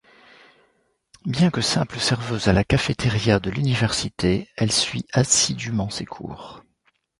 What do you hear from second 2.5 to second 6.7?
la cafétéria de l'université, elle suit assidûment ses cours.